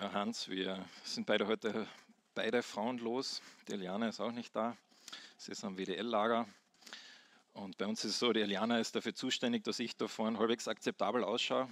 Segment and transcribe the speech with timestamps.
[0.00, 1.86] Ja, Hans, wir sind beide heute
[2.34, 3.42] beide frauenlos.
[3.68, 4.74] Die Eliana ist auch nicht da.
[5.36, 6.48] Sie ist am WDL-Lager.
[7.52, 10.38] Und bei uns ist es so, die Eliana ist dafür zuständig, dass ich da vorne
[10.38, 11.68] halbwegs akzeptabel ausschaue.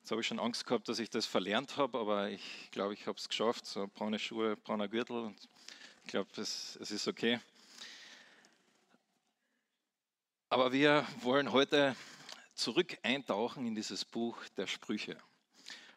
[0.00, 3.06] Jetzt habe ich schon Angst gehabt, dass ich das verlernt habe, aber ich glaube, ich
[3.06, 3.66] habe es geschafft.
[3.66, 5.18] So braune Schuhe, brauner Gürtel.
[5.26, 5.48] Und
[6.02, 7.38] ich glaube, es, es ist okay.
[10.48, 11.94] Aber wir wollen heute
[12.56, 15.16] zurück eintauchen in dieses Buch der Sprüche.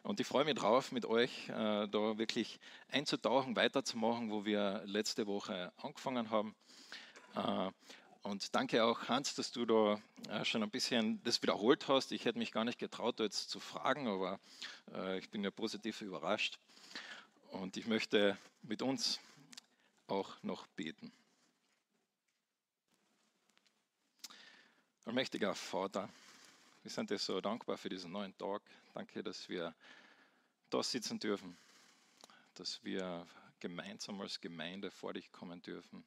[0.07, 5.27] Und ich freue mich drauf, mit euch äh, da wirklich einzutauchen, weiterzumachen, wo wir letzte
[5.27, 6.55] Woche angefangen haben.
[7.35, 7.71] Äh,
[8.21, 9.99] und danke auch, Hans, dass du da
[10.29, 12.13] äh, schon ein bisschen das wiederholt hast.
[12.13, 14.39] Ich hätte mich gar nicht getraut, da jetzt zu fragen, aber
[14.93, 16.57] äh, ich bin ja positiv überrascht.
[17.51, 19.19] Und ich möchte mit uns
[20.07, 21.11] auch noch beten.
[25.03, 26.07] Allmächtiger Vater,
[26.83, 28.61] wir sind dir so dankbar für diesen neuen Tag.
[28.97, 29.75] Danke, dass wir
[30.71, 31.55] da sitzen dürfen,
[32.55, 33.27] dass wir
[33.59, 36.03] gemeinsam als Gemeinde vor dich kommen dürfen,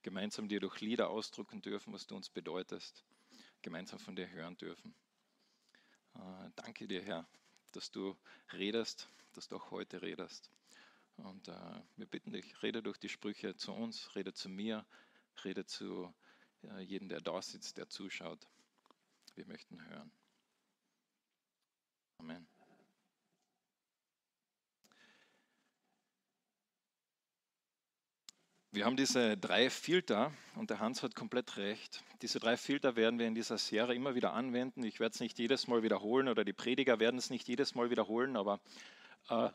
[0.00, 3.04] gemeinsam dir durch Lieder ausdrücken dürfen, was du uns bedeutest,
[3.60, 4.94] gemeinsam von dir hören dürfen.
[6.14, 7.28] Äh, danke dir, Herr,
[7.72, 8.16] dass du
[8.54, 10.50] redest, dass du auch heute redest.
[11.18, 14.86] Und äh, wir bitten dich, rede durch die Sprüche zu uns, rede zu mir,
[15.44, 16.10] rede zu
[16.62, 18.48] äh, jedem, der da sitzt, der zuschaut.
[19.34, 20.10] Wir möchten hören.
[22.24, 22.46] Amen.
[28.70, 32.02] Wir haben diese drei Filter und der Hans hat komplett recht.
[32.22, 34.84] Diese drei Filter werden wir in dieser Serie immer wieder anwenden.
[34.84, 37.90] Ich werde es nicht jedes Mal wiederholen oder die Prediger werden es nicht jedes Mal
[37.90, 38.58] wiederholen, aber
[39.28, 39.50] äh,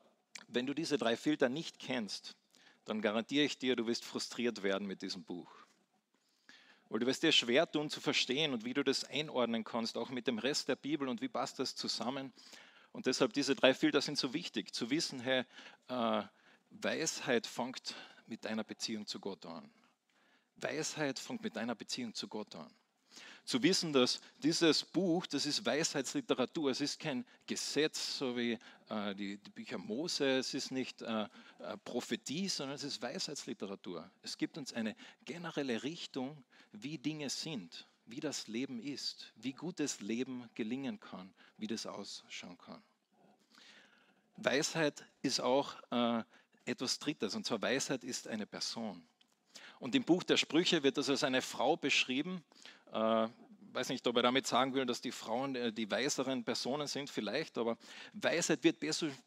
[0.47, 2.37] wenn du diese drei Filter nicht kennst,
[2.85, 5.51] dann garantiere ich dir, du wirst frustriert werden mit diesem Buch.
[6.89, 10.09] Weil du wirst dir schwer tun zu verstehen und wie du das einordnen kannst, auch
[10.09, 12.33] mit dem Rest der Bibel und wie passt das zusammen.
[12.91, 15.43] Und deshalb diese drei Filter sind so wichtig, zu wissen, hey,
[15.87, 16.23] äh,
[16.71, 17.95] Weisheit fängt
[18.25, 19.69] mit deiner Beziehung zu Gott an.
[20.55, 22.71] Weisheit fängt mit deiner Beziehung zu Gott an.
[23.45, 29.15] Zu wissen, dass dieses Buch, das ist Weisheitsliteratur, es ist kein Gesetz, so wie äh,
[29.15, 31.27] die, Bücher Mose, es ist nicht äh,
[31.83, 34.09] Prophetie, sondern es ist Weisheitsliteratur.
[34.21, 34.95] Es gibt uns eine
[35.25, 41.67] generelle Richtung, wie Dinge sind, wie das Leben ist, wie gutes Leben gelingen kann, wie
[41.67, 42.81] das ausschauen kann.
[44.37, 46.23] Weisheit ist auch äh,
[46.65, 49.03] etwas Drittes, und zwar Weisheit ist eine Person.
[49.79, 52.43] Und im Buch der Sprüche wird das als eine Frau beschrieben.
[52.91, 53.27] Äh,
[53.73, 57.09] weiß nicht, ob er damit sagen will, dass die Frauen äh, die weiseren Personen sind,
[57.09, 57.77] vielleicht, aber
[58.13, 58.79] Weisheit wird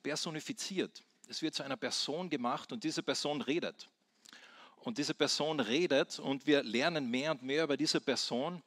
[0.03, 1.03] personifiziert.
[1.29, 3.89] Es wird zu einer Person gemacht und diese Person redet
[4.85, 8.63] und diese Person redet und wir lernen mehr und mehr über diese Person.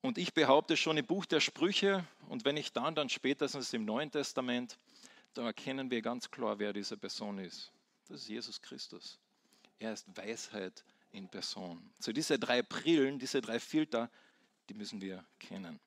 [0.00, 3.84] Und ich behaupte schon im Buch der Sprüche und wenn ich dann, dann spätestens im
[3.84, 4.78] Neuen Testament,
[5.34, 7.70] da erkennen wir ganz klar, wer diese Person ist.
[8.08, 9.18] Das ist Jesus Christus.
[9.78, 11.90] Er ist Weisheit in Person.
[11.98, 14.10] So diese drei Brillen, diese drei Filter,
[14.68, 15.78] die müssen wir kennen.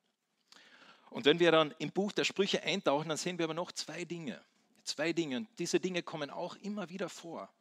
[1.10, 4.06] Und wenn wir dann im Buch der Sprüche eintauchen, dann sehen wir aber noch zwei
[4.06, 4.42] Dinge.
[4.84, 5.38] Zwei Dinge.
[5.38, 7.52] Und diese Dinge kommen auch immer wieder vor.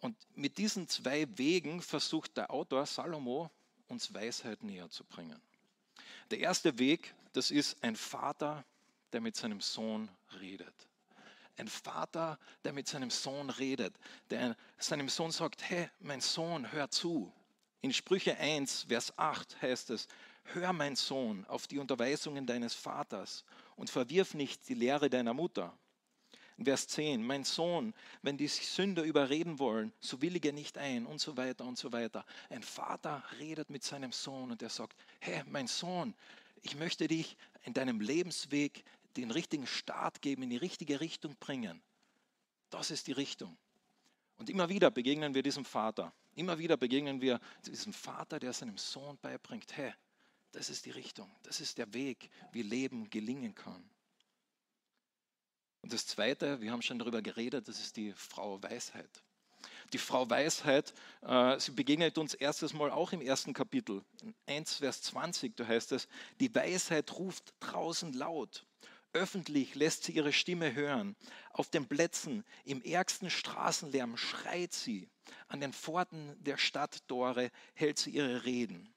[0.00, 3.50] Und mit diesen zwei Wegen versucht der Autor Salomo
[3.88, 5.40] uns Weisheit näher zu bringen.
[6.30, 8.64] Der erste Weg, das ist ein Vater,
[9.12, 10.10] der mit seinem Sohn
[10.40, 10.74] redet.
[11.56, 13.98] Ein Vater, der mit seinem Sohn redet,
[14.30, 17.32] der seinem Sohn sagt, hey, mein Sohn, hör zu.
[17.80, 20.06] In Sprüche 1, Vers 8 heißt es,
[20.44, 23.44] hör mein Sohn auf die Unterweisungen deines Vaters
[23.76, 25.76] und verwirf nicht die Lehre deiner Mutter.
[26.64, 31.36] Vers 10, mein Sohn, wenn die Sünder überreden wollen, so willige nicht ein und so
[31.36, 32.24] weiter und so weiter.
[32.50, 36.14] Ein Vater redet mit seinem Sohn und er sagt, hey, mein Sohn,
[36.62, 38.84] ich möchte dich in deinem Lebensweg
[39.16, 41.80] den richtigen Start geben, in die richtige Richtung bringen.
[42.70, 43.56] Das ist die Richtung.
[44.36, 46.12] Und immer wieder begegnen wir diesem Vater.
[46.34, 49.92] Immer wieder begegnen wir diesem Vater, der seinem Sohn beibringt, hey,
[50.52, 53.88] das ist die Richtung, das ist der Weg, wie Leben gelingen kann.
[55.82, 59.22] Und das Zweite, wir haben schon darüber geredet, das ist die Frau Weisheit.
[59.92, 60.92] Die Frau Weisheit,
[61.22, 64.02] äh, sie begegnet uns erstes Mal auch im ersten Kapitel,
[64.46, 66.08] 1 Vers 20, da heißt es,
[66.40, 68.66] die Weisheit ruft draußen laut.
[69.14, 71.16] Öffentlich lässt sie ihre Stimme hören.
[71.52, 75.08] Auf den Plätzen, im ärgsten Straßenlärm schreit sie.
[75.48, 78.92] An den Pforten der Stadttore hält sie ihre Reden.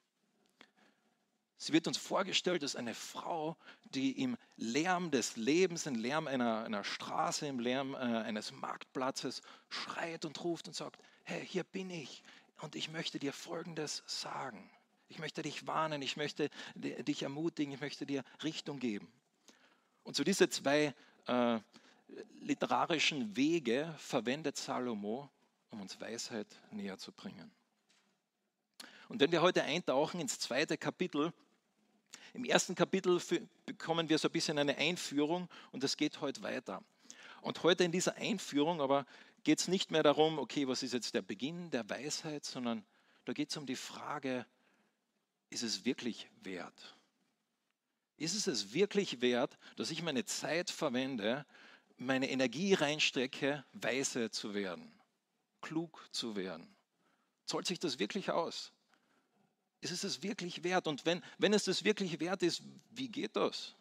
[1.63, 3.55] Sie wird uns vorgestellt als eine Frau,
[3.93, 9.43] die im Lärm des Lebens, im Lärm einer, einer Straße, im Lärm äh, eines Marktplatzes
[9.69, 12.23] schreit und ruft und sagt, hey, hier bin ich
[12.61, 14.71] und ich möchte dir Folgendes sagen.
[15.07, 19.07] Ich möchte dich warnen, ich möchte dich ermutigen, ich möchte dir Richtung geben.
[20.01, 20.95] Und so diese zwei,
[21.27, 21.59] äh,
[22.39, 25.29] literarischen Wege verwendet Salomo,
[25.69, 27.51] um uns Weisheit näher zu bringen.
[29.09, 31.31] Und wenn wir heute eintauchen ins zweite Kapitel,
[32.33, 33.21] im ersten Kapitel
[33.65, 36.83] bekommen wir so ein bisschen eine Einführung und es geht heute weiter.
[37.41, 39.05] Und heute in dieser Einführung aber
[39.43, 42.83] geht es nicht mehr darum, okay, was ist jetzt der Beginn der Weisheit, sondern
[43.25, 44.45] da geht es um die Frage,
[45.49, 46.95] ist es wirklich wert?
[48.17, 51.45] Ist es es wirklich wert, dass ich meine Zeit verwende,
[51.97, 54.91] meine Energie reinstrecke, weise zu werden,
[55.61, 56.67] klug zu werden?
[57.45, 58.71] Zahlt sich das wirklich aus?
[59.81, 60.87] Ist es es wirklich wert?
[60.87, 62.61] Und wenn, wenn es das wirklich wert ist,
[62.91, 63.75] wie geht das?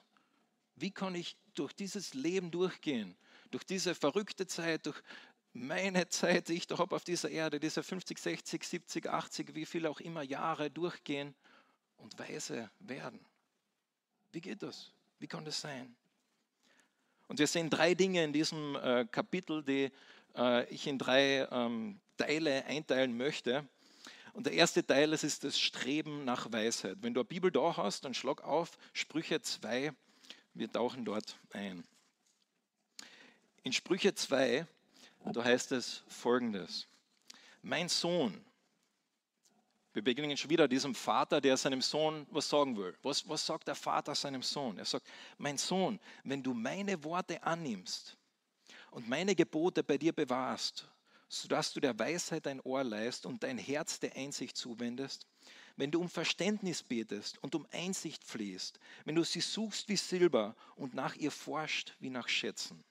[0.76, 3.16] Wie kann ich durch dieses Leben durchgehen?
[3.50, 5.00] Durch diese verrückte Zeit, durch
[5.52, 9.66] meine Zeit, die ich da habe auf dieser Erde, diese 50, 60, 70, 80, wie
[9.66, 11.34] viel auch immer Jahre durchgehen
[11.98, 13.20] und weise werden?
[14.32, 14.92] Wie geht das?
[15.18, 15.94] Wie kann das sein?
[17.28, 19.90] Und wir sehen drei Dinge in diesem äh, Kapitel, die
[20.36, 23.68] äh, ich in drei ähm, Teile einteilen möchte.
[24.32, 26.98] Und der erste Teil, das ist das Streben nach Weisheit.
[27.00, 29.92] Wenn du eine Bibel da hast, dann schlag auf Sprüche 2.
[30.54, 31.84] Wir tauchen dort ein.
[33.62, 34.66] In Sprüche 2,
[35.32, 36.86] da heißt es folgendes.
[37.62, 38.42] Mein Sohn,
[39.92, 42.96] wir begegnen schon wieder diesem Vater, der seinem Sohn was sagen will.
[43.02, 44.78] Was, was sagt der Vater seinem Sohn?
[44.78, 45.06] Er sagt,
[45.36, 48.16] mein Sohn, wenn du meine Worte annimmst
[48.92, 50.88] und meine Gebote bei dir bewahrst,
[51.30, 55.28] sodass du der Weisheit dein Ohr leist und dein Herz der Einsicht zuwendest,
[55.76, 60.56] wenn du um Verständnis betest und um Einsicht flehst, wenn du sie suchst wie Silber
[60.74, 62.82] und nach ihr forscht wie nach Schätzen.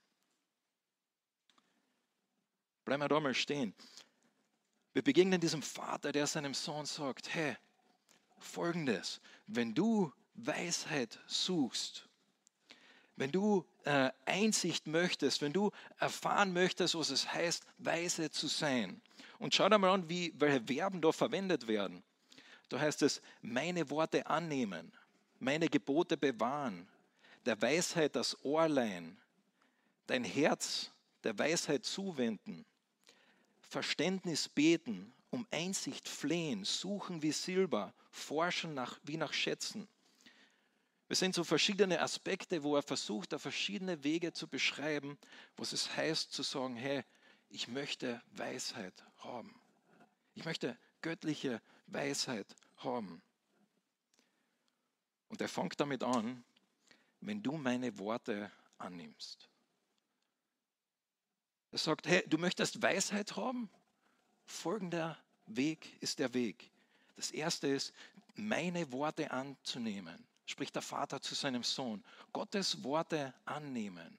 [2.85, 3.73] Bleib mal da mal stehen.
[4.93, 7.57] Wir begegnen diesem Vater, der seinem Sohn sagt, hey,
[8.37, 12.07] folgendes, wenn du Weisheit suchst,
[13.17, 19.01] wenn du äh, Einsicht möchtest, wenn du erfahren möchtest, was es heißt, weise zu sein.
[19.39, 22.03] Und schau dir mal an, wie, welche Verben da verwendet werden.
[22.69, 24.91] Da heißt es, meine Worte annehmen,
[25.39, 26.87] meine Gebote bewahren,
[27.47, 29.17] der Weisheit das Ohr leihen,
[30.05, 30.91] dein Herz
[31.23, 32.65] der Weisheit zuwenden,
[33.61, 39.87] Verständnis beten, um Einsicht flehen, suchen wie Silber, forschen nach, wie nach Schätzen.
[41.09, 45.17] Wir sehen so verschiedene Aspekte, wo er versucht, da verschiedene Wege zu beschreiben,
[45.57, 47.03] was es heißt zu sagen, hey,
[47.49, 49.59] ich möchte Weisheit haben.
[50.35, 52.45] Ich möchte göttliche Weisheit
[52.77, 53.23] haben.
[55.29, 56.43] Und er fängt damit an,
[57.21, 59.49] wenn du meine Worte annimmst.
[61.71, 63.71] Er sagt, hey, du möchtest Weisheit haben?
[64.45, 65.17] Folgender
[65.47, 66.69] Weg ist der Weg.
[67.15, 67.93] Das erste ist,
[68.35, 72.03] meine Worte anzunehmen, spricht der Vater zu seinem Sohn.
[72.33, 74.17] Gottes Worte annehmen.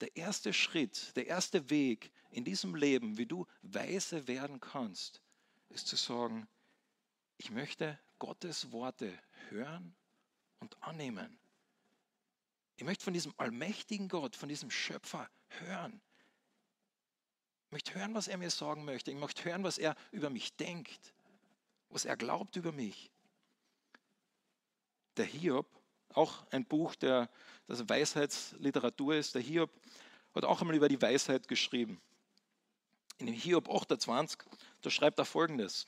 [0.00, 5.22] Der erste Schritt, der erste Weg in diesem Leben, wie du weise werden kannst,
[5.70, 6.46] ist zu sagen,
[7.38, 9.18] ich möchte Gottes Worte
[9.48, 9.94] hören
[10.60, 11.38] und annehmen.
[12.76, 16.00] Ich möchte von diesem allmächtigen Gott, von diesem Schöpfer hören.
[17.66, 19.10] Ich möchte hören, was er mir sagen möchte.
[19.10, 21.14] Ich möchte hören, was er über mich denkt,
[21.88, 23.10] was er glaubt über mich.
[25.16, 25.66] Der Hiob,
[26.14, 27.28] auch ein Buch, der,
[27.66, 29.70] das Weisheitsliteratur ist, der Hiob
[30.34, 32.00] hat auch einmal über die Weisheit geschrieben.
[33.18, 34.38] In dem Hiob 28,
[34.82, 35.86] da schreibt er folgendes.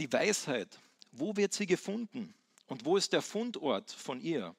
[0.00, 0.80] Die Weisheit,
[1.12, 2.34] wo wird sie gefunden
[2.66, 4.54] und wo ist der Fundort von ihr?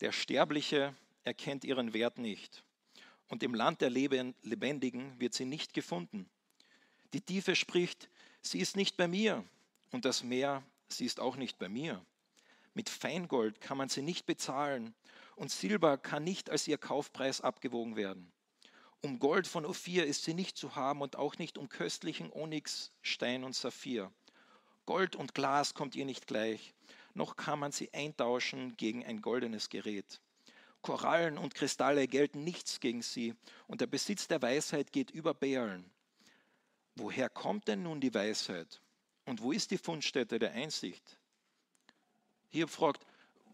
[0.00, 2.64] Der Sterbliche erkennt ihren Wert nicht
[3.28, 6.28] und im Land der Lebendigen wird sie nicht gefunden.
[7.12, 8.08] Die Tiefe spricht,
[8.42, 9.44] sie ist nicht bei mir
[9.92, 12.04] und das Meer, sie ist auch nicht bei mir.
[12.78, 14.94] Mit Feingold kann man sie nicht bezahlen
[15.34, 18.30] und Silber kann nicht als ihr Kaufpreis abgewogen werden.
[19.00, 22.92] Um Gold von Ophir ist sie nicht zu haben und auch nicht um köstlichen Onyx,
[23.02, 24.12] Stein und Saphir.
[24.86, 26.72] Gold und Glas kommt ihr nicht gleich,
[27.14, 30.20] noch kann man sie eintauschen gegen ein goldenes Gerät.
[30.80, 33.34] Korallen und Kristalle gelten nichts gegen sie
[33.66, 35.90] und der Besitz der Weisheit geht über Bären.
[36.94, 38.80] Woher kommt denn nun die Weisheit?
[39.24, 41.17] Und wo ist die Fundstätte der Einsicht?
[42.50, 43.04] Hier fragt,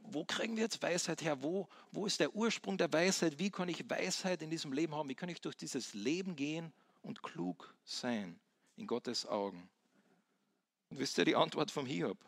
[0.05, 1.43] wo kriegen wir jetzt Weisheit her?
[1.43, 3.39] Wo, wo ist der Ursprung der Weisheit?
[3.39, 5.09] Wie kann ich Weisheit in diesem Leben haben?
[5.09, 6.73] Wie kann ich durch dieses Leben gehen
[7.03, 8.39] und klug sein
[8.77, 9.69] in Gottes Augen?
[10.91, 12.19] Und wisst ihr die Antwort vom Hiob?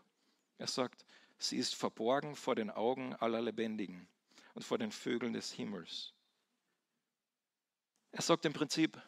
[0.59, 1.05] Er sagt,
[1.39, 4.09] sie ist verborgen vor den Augen aller Lebendigen
[4.55, 6.15] und vor den Vögeln des Himmels.
[8.13, 9.01] Er sagt im Prinzip,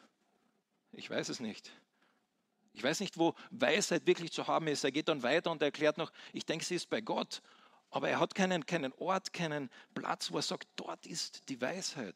[0.91, 1.71] ich weiß es nicht.
[2.79, 4.85] Ich weiß nicht, wo Weisheit wirklich zu haben ist.
[4.85, 7.41] Er geht dann weiter und erklärt noch, ich denke, sie ist bei Gott.
[7.89, 12.15] Aber er hat keinen, keinen Ort, keinen Platz, wo er sagt, dort ist die Weisheit.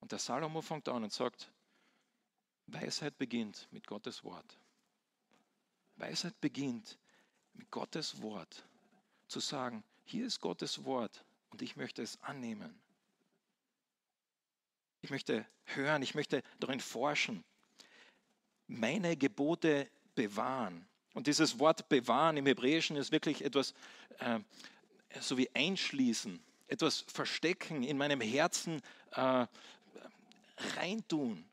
[0.00, 1.50] Und der Salomo fängt an und sagt,
[2.66, 4.58] Weisheit beginnt mit Gottes Wort.
[5.96, 6.98] Weisheit beginnt
[7.54, 8.66] mit Gottes Wort.
[9.28, 12.78] Zu sagen, hier ist Gottes Wort und ich möchte es annehmen.
[15.00, 17.42] Ich möchte hören, ich möchte darin forschen.
[18.70, 20.86] Meine Gebote bewahren.
[21.14, 23.74] Und dieses Wort bewahren im Hebräischen ist wirklich etwas
[24.20, 24.38] äh,
[25.20, 28.80] so wie einschließen, etwas verstecken, in meinem Herzen
[29.12, 29.46] äh,
[30.76, 31.44] reintun.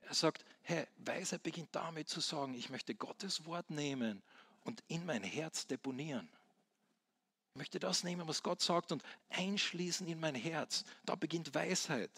[0.00, 4.22] Er sagt, hey, Weisheit beginnt damit zu sagen, ich möchte Gottes Wort nehmen
[4.64, 6.28] und in mein Herz deponieren.
[7.54, 10.84] Ich möchte das nehmen, was Gott sagt und einschließen in mein Herz.
[11.04, 12.10] Da beginnt Weisheit.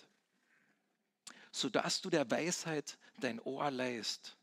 [1.55, 4.37] Sodass du der Weisheit dein Ohr leist.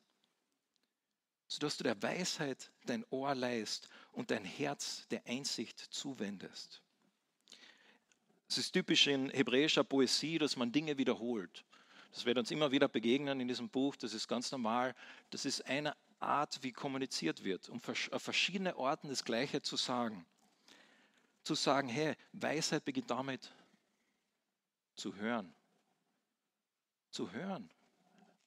[1.45, 6.81] Sodass du der Weisheit dein Ohr leist und dein Herz der Einsicht zuwendest.
[8.47, 11.65] Es ist typisch in hebräischer Poesie, dass man Dinge wiederholt.
[12.13, 14.95] Das wird uns immer wieder begegnen in diesem Buch, das ist ganz normal.
[15.31, 20.25] Das ist eine Art, wie kommuniziert wird, um auf verschiedene Orten das Gleiche zu sagen.
[21.43, 23.51] Zu sagen, hey, Weisheit beginnt damit
[24.95, 25.53] zu hören.
[27.11, 27.69] Zu hören.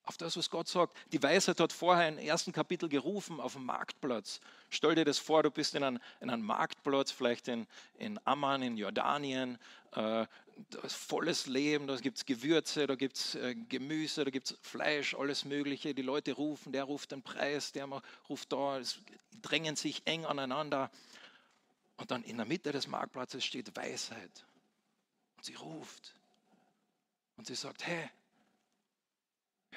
[0.06, 0.98] Auf das, was Gott sagt.
[1.12, 4.40] Die Weisheit hat vorher im ersten Kapitel gerufen auf dem Marktplatz.
[4.68, 7.66] Stell dir das vor, du bist in einem, in einem Marktplatz, vielleicht in,
[7.98, 9.58] in Amman, in Jordanien.
[9.92, 10.26] Äh,
[10.70, 14.50] da ist volles Leben, da gibt es Gewürze, da gibt es äh, Gemüse, da gibt
[14.50, 15.94] es Fleisch, alles Mögliche.
[15.94, 17.88] Die Leute rufen, der ruft den Preis, der
[18.28, 18.98] ruft da, es
[19.40, 20.90] drängen sich eng aneinander.
[21.96, 24.44] Und dann in der Mitte des Marktplatzes steht Weisheit.
[25.36, 26.14] Und sie ruft.
[27.36, 28.10] Und sie sagt, hey,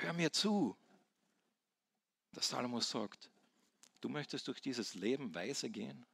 [0.02, 0.78] hör mir zu.
[2.34, 3.30] Der Salomo sagt,
[4.02, 6.06] du möchtest durch dieses Leben weise gehen?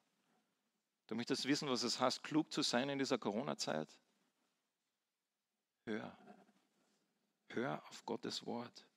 [1.07, 3.89] Du möchtest wissen, was es heißt, klug zu sein in dieser Corona-Zeit?
[5.85, 6.17] Hör.
[7.49, 8.87] Hör auf Gottes Wort.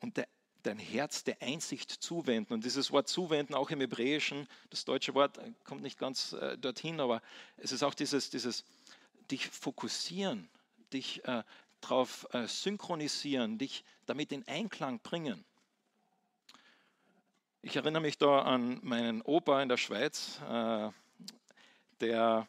[0.00, 0.28] Und der,
[0.62, 2.52] dein Herz der Einsicht zuwenden.
[2.52, 7.00] Und dieses Wort zuwenden, auch im Hebräischen, das deutsche Wort kommt nicht ganz äh, dorthin,
[7.00, 7.22] aber
[7.56, 8.64] es ist auch dieses, dieses
[9.30, 10.48] dich fokussieren,
[10.92, 11.42] dich äh,
[11.80, 15.44] darauf äh, synchronisieren, dich damit in Einklang bringen.
[17.62, 20.90] Ich erinnere mich da an meinen Opa in der Schweiz, äh,
[22.00, 22.46] der,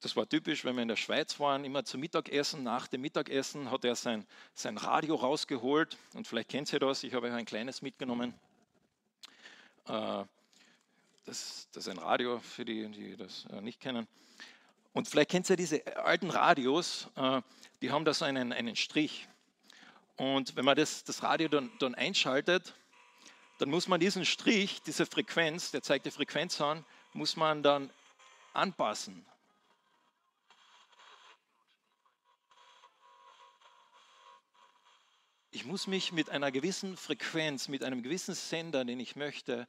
[0.00, 3.70] das war typisch, wenn wir in der Schweiz waren, immer zum Mittagessen, nach dem Mittagessen
[3.70, 7.44] hat er sein, sein Radio rausgeholt und vielleicht kennt ihr das, ich habe euch ein
[7.44, 8.34] kleines mitgenommen.
[9.86, 10.24] Äh,
[11.26, 14.06] das, das, ist ein Radio für die, die das nicht kennen.
[14.94, 17.42] Und vielleicht kennt ihr diese alten Radios, äh,
[17.82, 19.28] die haben da so einen, einen Strich.
[20.16, 22.74] Und wenn man das, das Radio dann, dann einschaltet,
[23.58, 27.90] dann muss man diesen Strich, diese Frequenz, der zeigt die Frequenz an, muss man dann
[28.52, 29.26] anpassen.
[35.50, 39.66] Ich muss mich mit einer gewissen Frequenz, mit einem gewissen Sender, den ich möchte,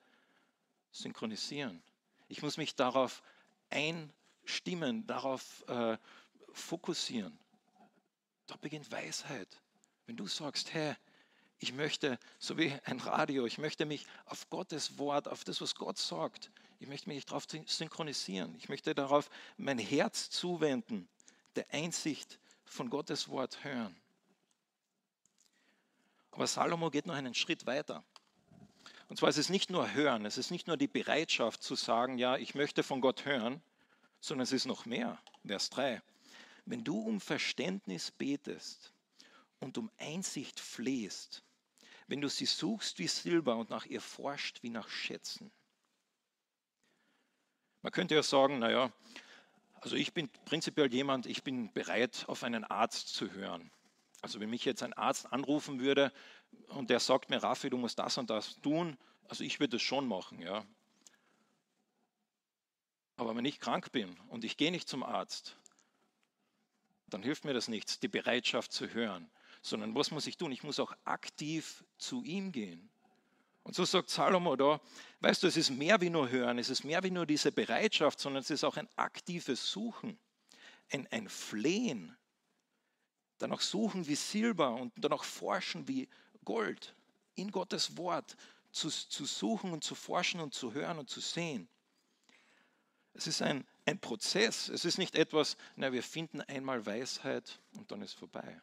[0.92, 1.82] synchronisieren.
[2.28, 3.24] Ich muss mich darauf
[3.72, 4.14] einstellen
[4.46, 5.98] Stimmen darauf äh,
[6.54, 7.38] fokussieren.
[8.48, 9.62] Da beginnt Weisheit.
[10.06, 10.96] Wenn du sagst, hey,
[11.60, 15.76] ich möchte, so wie ein Radio, ich möchte mich auf Gottes Wort, auf das, was
[15.76, 18.54] Gott sagt, ich möchte mich darauf synchronisieren.
[18.58, 21.08] Ich möchte darauf mein Herz zuwenden,
[21.56, 23.96] der Einsicht von Gottes Wort hören.
[26.32, 28.04] Aber Salomo geht noch einen Schritt weiter.
[29.08, 32.18] Und zwar ist es nicht nur Hören, es ist nicht nur die Bereitschaft zu sagen,
[32.18, 33.62] ja, ich möchte von Gott hören,
[34.26, 35.20] sondern es ist noch mehr.
[35.46, 36.02] Vers 3.
[36.66, 38.94] Wenn du um Verständnis betest
[39.60, 41.44] und um Einsicht flehst,
[42.08, 45.52] wenn du sie suchst wie Silber und nach ihr forscht wie nach Schätzen.
[47.82, 48.92] Man könnte ja sagen, naja,
[49.82, 53.72] also ich bin prinzipiell jemand, ich bin bereit, auf einen Arzt zu hören.
[54.22, 56.12] Also wenn mich jetzt ein Arzt anrufen würde
[56.70, 59.84] und der sagt mir, Raffi, du musst das und das tun, also ich würde es
[59.84, 60.66] schon machen, ja.
[63.18, 65.56] Aber wenn ich krank bin und ich gehe nicht zum Arzt,
[67.08, 69.30] dann hilft mir das nichts, die Bereitschaft zu hören,
[69.62, 70.52] sondern was muss ich tun?
[70.52, 72.90] Ich muss auch aktiv zu ihm gehen.
[73.64, 74.80] Und so sagt Salomo da,
[75.22, 78.20] weißt du, es ist mehr wie nur hören, es ist mehr wie nur diese Bereitschaft,
[78.20, 80.20] sondern es ist auch ein aktives Suchen,
[80.92, 82.16] ein, ein Flehen,
[83.40, 86.08] danach suchen wie Silber und danach forschen wie
[86.44, 86.96] Gold,
[87.34, 88.38] in Gottes Wort
[88.72, 91.68] zu, zu suchen und zu forschen und zu hören und zu sehen.
[93.16, 94.70] Es ist ein, ein Prozess.
[94.70, 98.62] Es ist nicht etwas, na, wir finden einmal Weisheit und dann ist vorbei.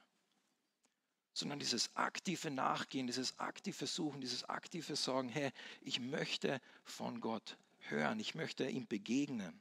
[1.35, 7.57] Sondern dieses aktive Nachgehen, dieses aktive Suchen, dieses aktive Sagen, hey, ich möchte von Gott
[7.81, 9.61] hören, ich möchte ihm begegnen.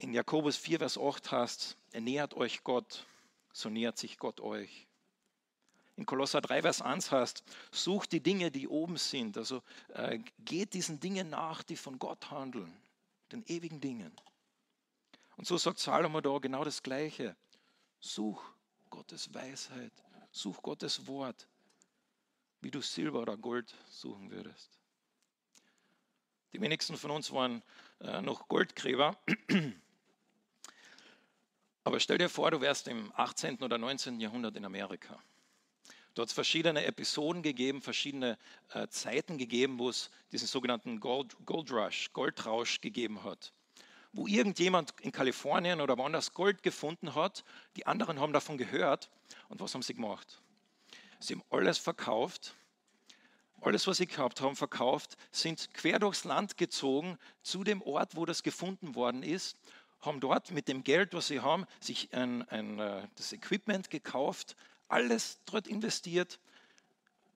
[0.00, 3.06] in Jakobus 4, Vers 8 heißt, ernährt euch Gott,
[3.52, 4.86] so nähert sich Gott euch.
[6.00, 9.36] In Kolosser 3, Vers 1 heißt, sucht die Dinge, die oben sind.
[9.36, 12.74] Also äh, geht diesen Dingen nach, die von Gott handeln,
[13.32, 14.10] den ewigen Dingen.
[15.36, 17.36] Und so sagt Salomo da genau das Gleiche.
[18.00, 18.40] Such
[18.88, 19.92] Gottes Weisheit,
[20.32, 21.46] such Gottes Wort,
[22.62, 24.70] wie du Silber oder Gold suchen würdest.
[26.54, 27.62] Die wenigsten von uns waren
[28.00, 29.18] äh, noch Goldgräber.
[31.84, 33.58] Aber stell dir vor, du wärst im 18.
[33.58, 34.18] oder 19.
[34.18, 35.22] Jahrhundert in Amerika.
[36.14, 38.36] Dort hat es verschiedene Episoden gegeben, verschiedene
[38.72, 43.52] äh, Zeiten gegeben, wo es diesen sogenannten Gold, Gold Rush, Goldrausch gegeben hat.
[44.12, 47.44] Wo irgendjemand in Kalifornien oder woanders Gold gefunden hat,
[47.76, 49.08] die anderen haben davon gehört.
[49.48, 50.42] Und was haben sie gemacht?
[51.20, 52.54] Sie haben alles verkauft,
[53.60, 58.24] alles, was sie gehabt haben, verkauft, sind quer durchs Land gezogen zu dem Ort, wo
[58.24, 59.56] das gefunden worden ist
[60.00, 64.56] haben dort mit dem Geld, was sie haben, sich ein, ein, äh, das Equipment gekauft,
[64.90, 66.38] alles dort investiert,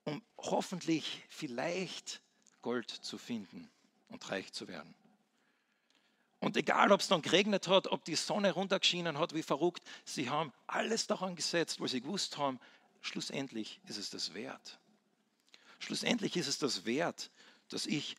[0.04, 2.20] um hoffentlich vielleicht
[2.62, 3.70] Gold zu finden
[4.08, 4.94] und reich zu werden.
[6.40, 10.28] Und egal, ob es dann geregnet hat, ob die Sonne runtergeschienen hat, wie verrückt, sie
[10.28, 12.60] haben alles daran gesetzt, weil sie gewusst haben,
[13.00, 14.78] schlussendlich ist es das wert.
[15.78, 17.30] Schlussendlich ist es das wert,
[17.68, 18.16] dass ich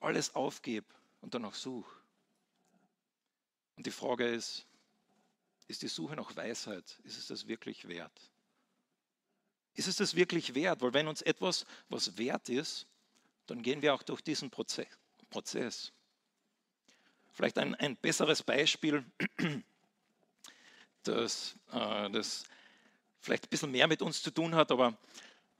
[0.00, 0.86] alles aufgebe
[1.20, 1.94] und danach suche.
[3.76, 4.66] Und die Frage ist,
[5.68, 8.32] ist die Suche nach Weisheit, ist es das wirklich wert?
[9.78, 10.82] Ist es das wirklich wert?
[10.82, 12.84] Weil wenn uns etwas, was wert ist,
[13.46, 15.92] dann gehen wir auch durch diesen Prozess.
[17.30, 19.04] Vielleicht ein, ein besseres Beispiel,
[21.04, 22.42] das, äh, das
[23.20, 24.98] vielleicht ein bisschen mehr mit uns zu tun hat, aber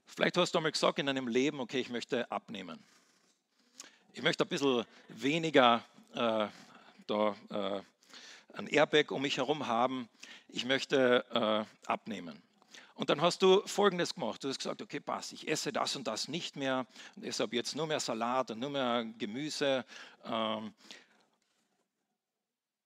[0.05, 2.83] vielleicht hast du einmal gesagt in deinem Leben, okay, ich möchte abnehmen.
[4.11, 6.49] Ich möchte ein bisschen weniger äh,
[7.07, 7.81] da äh,
[8.51, 10.09] ein Airbag um mich herum haben,
[10.49, 12.48] ich möchte äh, abnehmen.
[12.99, 14.43] Und dann hast du Folgendes gemacht.
[14.43, 16.85] Du hast gesagt, okay, pass, ich esse das und das nicht mehr
[17.15, 19.85] und esse ab jetzt nur mehr Salat und nur mehr Gemüse.
[20.25, 20.73] Ähm,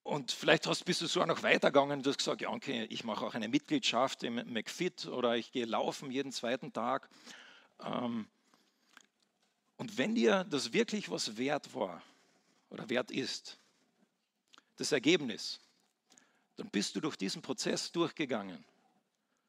[0.03, 2.03] und vielleicht hast, bist du sogar noch weitergegangen.
[2.03, 5.65] Du hast gesagt, ja, okay, ich mache auch eine Mitgliedschaft im McFit oder ich gehe
[5.65, 7.09] laufen jeden zweiten Tag.
[7.83, 8.27] Ähm,
[9.77, 12.03] und wenn dir das wirklich was wert war
[12.69, 13.57] oder wert ist,
[14.75, 15.59] das Ergebnis,
[16.57, 18.63] dann bist du durch diesen Prozess durchgegangen.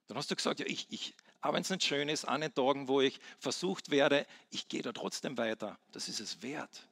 [0.06, 2.54] Dann hast du gesagt, ja, ich, ich, auch wenn es nicht schön ist, an den
[2.54, 5.78] Tagen, wo ich versucht werde, ich gehe da trotzdem weiter.
[5.92, 6.86] Das ist es wert.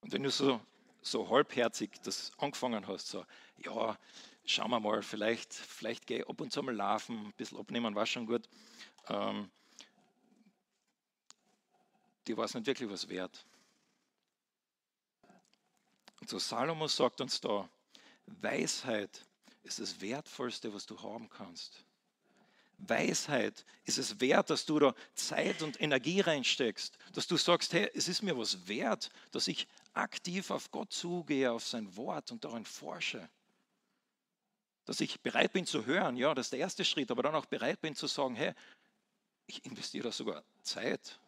[0.00, 0.60] Und wenn du so,
[1.02, 3.24] so halbherzig das angefangen hast, so,
[3.56, 3.98] ja,
[4.44, 7.94] schauen wir mal, vielleicht, vielleicht gehe ich ab und zu mal laufen, ein bisschen abnehmen
[7.94, 8.48] war schon gut.
[9.08, 9.50] Ähm,
[12.26, 13.44] die war es nicht wirklich was wert.
[16.20, 17.68] Und so Salomo sagt uns da,
[18.26, 19.26] Weisheit
[19.64, 21.84] ist das Wertvollste, was du haben kannst.
[22.78, 27.90] Weisheit ist es wert, dass du da Zeit und Energie reinsteckst, dass du sagst, hey,
[27.94, 32.44] es ist mir was wert, dass ich aktiv auf Gott zugehe, auf sein Wort und
[32.44, 33.28] darin forsche.
[34.84, 37.46] Dass ich bereit bin zu hören, ja, das ist der erste Schritt, aber dann auch
[37.46, 38.52] bereit bin zu sagen, hey,
[39.46, 41.18] ich investiere da sogar Zeit,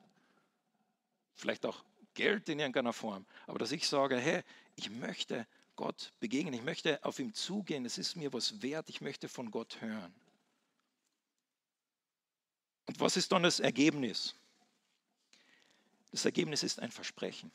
[1.35, 4.43] vielleicht auch Geld in irgendeiner Form, aber dass ich sage, hey,
[4.75, 5.47] ich möchte
[5.77, 9.51] Gott begegnen, ich möchte auf ihm zugehen, es ist mir was wert, ich möchte von
[9.51, 10.15] Gott hören.
[12.87, 14.35] Und was ist dann das Ergebnis?
[16.11, 17.53] Das Ergebnis ist ein Versprechen.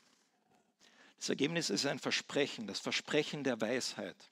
[1.18, 4.30] Das Ergebnis ist ein Versprechen, das Versprechen der Weisheit.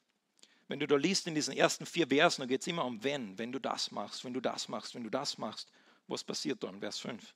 [0.69, 3.39] Wenn du da liest in diesen ersten vier Versen, da geht es immer um wenn,
[3.39, 5.69] wenn du das machst, wenn du das machst, wenn du das machst.
[6.07, 6.81] Was passiert dann?
[6.81, 7.35] Vers 5.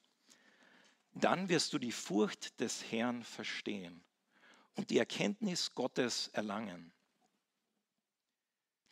[1.15, 4.05] Dann wirst du die Furcht des Herrn verstehen
[4.75, 6.93] und die Erkenntnis Gottes erlangen.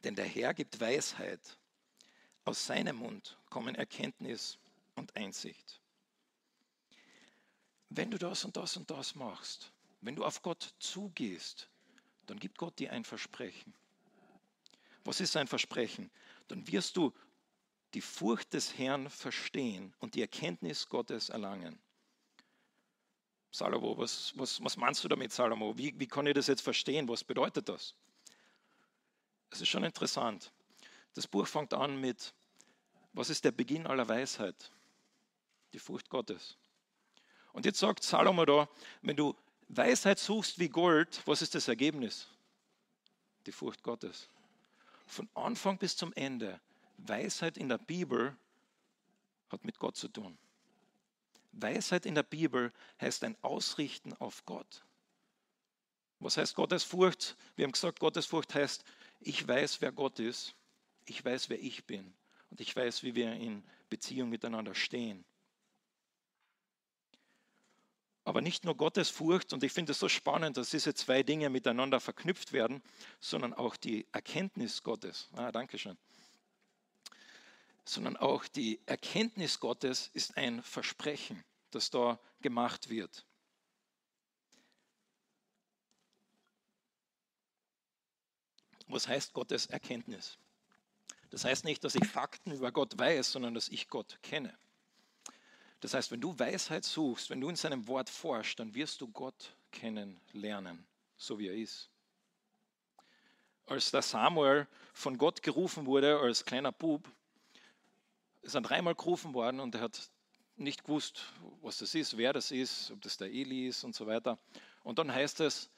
[0.05, 1.59] Denn der Herr gibt Weisheit.
[2.45, 4.59] Aus seinem Mund kommen Erkenntnis
[4.97, 5.81] und Einsicht.
[7.88, 11.68] Wenn du das und das und das machst, wenn du auf Gott zugehst,
[12.27, 13.75] dann gibt Gott dir ein Versprechen.
[15.05, 16.11] Was ist ein Versprechen?
[16.49, 17.12] Dann wirst du
[17.95, 21.82] die Furcht des Herrn verstehen und die Erkenntnis Gottes erlangen.
[23.52, 25.76] Salomo, was, was, was meinst du damit, Salomo?
[25.76, 27.06] Wie, wie kann ich das jetzt verstehen?
[27.08, 27.94] Was bedeutet das?
[29.50, 30.50] Es ist schon interessant.
[31.12, 32.32] Das Buch fängt an mit,
[33.12, 34.72] was ist der Beginn aller Weisheit?
[35.74, 36.56] Die Furcht Gottes.
[37.52, 38.68] Und jetzt sagt Salomo da,
[39.02, 39.36] wenn du
[39.68, 42.28] Weisheit suchst wie Gold, was ist das Ergebnis?
[43.44, 44.30] Die Furcht Gottes.
[45.06, 46.58] Von Anfang bis zum Ende,
[46.96, 48.34] Weisheit in der Bibel
[49.50, 50.38] hat mit Gott zu tun.
[51.52, 54.84] Weisheit in der Bibel heißt ein Ausrichten auf Gott.
[56.18, 57.36] Was heißt Gottesfurcht?
[57.56, 58.84] Wir haben gesagt, Gottesfurcht heißt,
[59.20, 60.54] ich weiß, wer Gott ist,
[61.04, 62.14] ich weiß, wer ich bin
[62.50, 65.24] und ich weiß, wie wir in Beziehung miteinander stehen.
[68.24, 71.98] Aber nicht nur Gottesfurcht, und ich finde es so spannend, dass diese zwei Dinge miteinander
[71.98, 72.80] verknüpft werden,
[73.18, 75.28] sondern auch die Erkenntnis Gottes.
[75.34, 75.98] Ah, danke schön.
[77.85, 83.27] Sondern auch die Erkenntnis Gottes ist ein Versprechen, das da gemacht wird.
[88.87, 90.38] Was heißt Gottes Erkenntnis?
[91.31, 94.55] Das heißt nicht, dass ich Fakten über Gott weiß, sondern dass ich Gott kenne.
[95.81, 99.09] Das heißt, wenn du Weisheit suchst, wenn du in seinem Wort forschst, dann wirst du
[99.09, 101.88] Gott kennenlernen, so wie er ist.
[103.66, 107.11] Als der Samuel von Gott gerufen wurde, als kleiner Bub,
[108.42, 110.11] ist er dreimal gerufen worden und er hat
[110.57, 111.24] nicht gewusst,
[111.62, 114.38] was das ist, wer das ist, ob das der Eli ist und so weiter.
[114.83, 115.70] Und dann heißt es,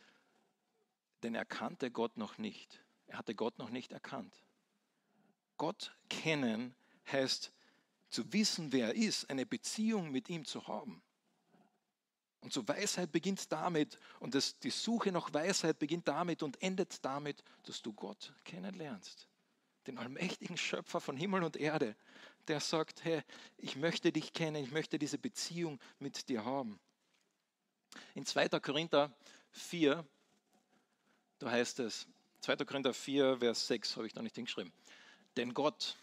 [1.23, 2.83] denn er kannte Gott noch nicht.
[3.07, 4.35] Er hatte Gott noch nicht erkannt.
[5.57, 6.75] Gott kennen
[7.11, 7.53] heißt
[8.11, 11.03] zu wissen, wer er ist, eine Beziehung mit ihm zu haben.
[12.41, 17.03] Und so Weisheit beginnt damit und das, die Suche nach Weisheit beginnt damit und endet
[17.05, 19.27] damit, dass du Gott kennenlernst.
[19.87, 21.95] Den allmächtigen Schöpfer von Himmel und Erde,
[22.49, 23.23] der sagt, hey,
[23.59, 26.81] ich möchte dich kennen, ich möchte diese Beziehung mit dir haben.
[28.15, 28.49] In 2.
[28.61, 29.15] Korinther
[29.53, 30.07] 4,
[31.39, 32.07] da heißt es,
[32.41, 32.57] 2.
[32.57, 34.73] Korinther 4, Vers 6 habe ich da nicht hingeschrieben.
[35.37, 35.97] Denn Gott,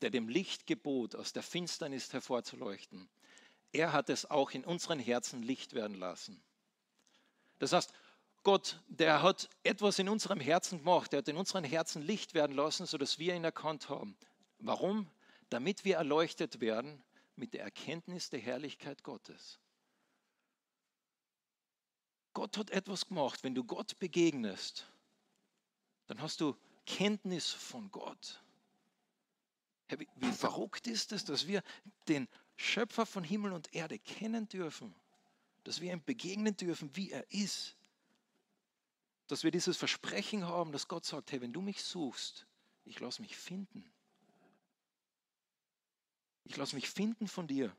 [0.00, 3.08] der dem Licht gebot, aus der Finsternis hervorzuleuchten,
[3.72, 6.42] er hat es auch in unseren Herzen Licht werden lassen.
[7.58, 7.92] Das heißt,
[8.46, 12.54] Gott, der hat etwas in unserem Herzen gemacht, der hat in unseren Herzen Licht werden
[12.54, 14.16] lassen, sodass wir ihn erkannt haben.
[14.60, 15.10] Warum?
[15.50, 17.02] Damit wir erleuchtet werden
[17.34, 19.58] mit der Erkenntnis der Herrlichkeit Gottes.
[22.34, 23.42] Gott hat etwas gemacht.
[23.42, 24.86] Wenn du Gott begegnest,
[26.06, 26.56] dann hast du
[26.86, 28.40] Kenntnis von Gott.
[29.88, 31.64] Wie, wie verrückt ist es, dass wir
[32.06, 34.94] den Schöpfer von Himmel und Erde kennen dürfen,
[35.64, 37.75] dass wir ihm begegnen dürfen, wie er ist,
[39.26, 42.46] dass wir dieses Versprechen haben, dass Gott sagt, hey, wenn du mich suchst,
[42.84, 43.84] ich lasse mich finden.
[46.44, 47.74] Ich lasse mich finden von dir.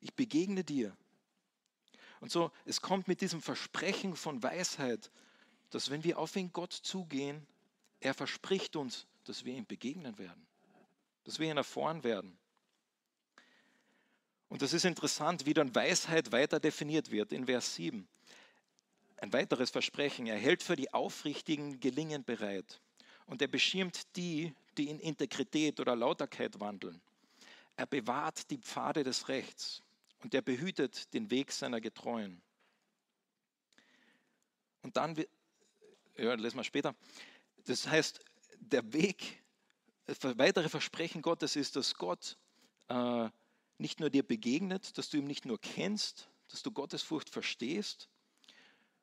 [0.00, 0.96] Ich begegne dir.
[2.20, 5.10] Und so, es kommt mit diesem Versprechen von Weisheit,
[5.70, 7.46] dass wenn wir auf ihn Gott zugehen,
[7.98, 10.46] er verspricht uns, dass wir ihm begegnen werden,
[11.24, 12.38] dass wir ihn erfahren werden.
[14.48, 18.08] Und das ist interessant, wie dann Weisheit weiter definiert wird in Vers 7.
[19.20, 22.80] Ein weiteres Versprechen, er hält für die Aufrichtigen Gelingen bereit
[23.26, 27.00] und er beschirmt die, die in Integrität oder Lauterkeit wandeln.
[27.76, 29.82] Er bewahrt die Pfade des Rechts
[30.22, 32.40] und er behütet den Weg seiner Getreuen.
[34.82, 35.22] Und dann,
[36.16, 36.94] ja, lesen wir später,
[37.64, 38.20] das heißt,
[38.58, 39.42] der Weg,
[40.06, 42.38] das weitere Versprechen Gottes ist, dass Gott
[42.88, 43.28] äh,
[43.76, 48.09] nicht nur dir begegnet, dass du ihm nicht nur kennst, dass du Gottes Furcht verstehst,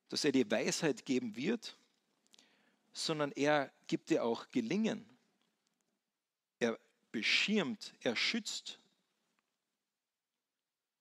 [0.10, 1.78] dass er dir Weisheit geben wird,
[2.94, 5.06] sondern er gibt dir auch Gelingen.
[6.60, 6.80] Er
[7.12, 8.80] beschirmt, er schützt.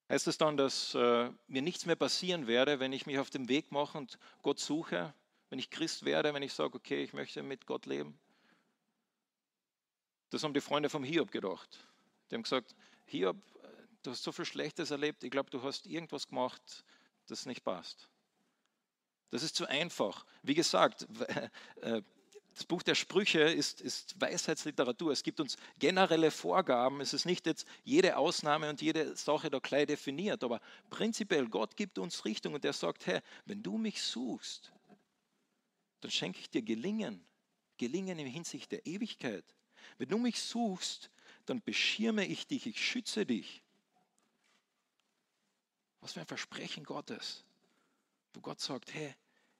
[0.08, 3.48] Heißt es dann, dass äh, mir nichts mehr passieren werde, wenn ich mich auf den
[3.48, 5.14] Weg mache und Gott suche,
[5.50, 8.18] wenn ich Christ werde, wenn ich sage, okay, ich möchte mit Gott leben?
[10.30, 11.86] Das haben die Freunde vom Hiob gedacht.
[12.30, 12.74] Die haben gesagt,
[13.06, 13.36] Hiob,
[14.02, 16.84] du hast so viel Schlechtes erlebt, ich glaube, du hast irgendwas gemacht,
[17.26, 18.08] das nicht passt.
[19.30, 20.24] Das ist zu einfach.
[20.42, 21.06] Wie gesagt,
[21.82, 22.02] äh,
[22.56, 25.12] das Buch der Sprüche ist, ist, Weisheitsliteratur.
[25.12, 27.02] Es gibt uns generelle Vorgaben.
[27.02, 31.76] Es ist nicht jetzt jede Ausnahme und jede Sache da gleich definiert, aber prinzipiell Gott
[31.76, 34.72] gibt uns Richtung und er sagt, hey, wenn du mich suchst,
[36.00, 37.26] dann schenke ich dir Gelingen.
[37.76, 39.44] Gelingen in Hinsicht der Ewigkeit.
[39.98, 41.10] Wenn du mich suchst,
[41.44, 43.62] dann beschirme ich dich, ich schütze dich.
[46.00, 47.44] Was für ein Versprechen Gottes,
[48.36, 49.14] wo Gott sagt, hey,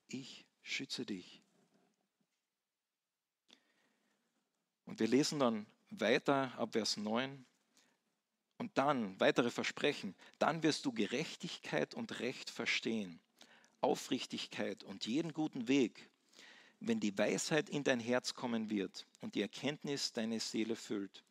[0.07, 1.43] ich schütze dich.
[4.85, 7.45] Und wir lesen dann weiter ab Vers 9.
[8.59, 13.21] Und dann, weitere Versprechen, dann wirst du Gerechtigkeit und Recht verstehen,
[13.81, 16.09] Aufrichtigkeit und jeden guten Weg
[16.81, 21.25] wenn die Weisheit in dein Herz kommen wird und die Erkenntnis deine Seele füllt,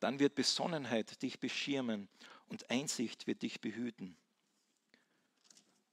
[0.00, 2.08] dann wird Besonnenheit dich beschirmen
[2.48, 4.16] und Einsicht wird dich behüten.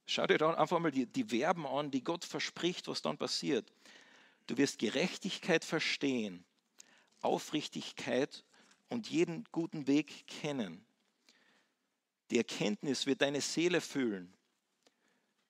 [0.10, 3.72] Schau dir dann einfach mal die, die Verben an, die Gott verspricht, was dann passiert.
[4.48, 6.44] Du wirst Gerechtigkeit verstehen,
[7.22, 8.44] Aufrichtigkeit
[8.88, 10.84] und jeden guten Weg kennen.
[12.32, 14.34] Die Erkenntnis wird deine Seele füllen.